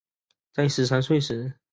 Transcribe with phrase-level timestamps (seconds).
[0.51, 1.53] 在十三岁时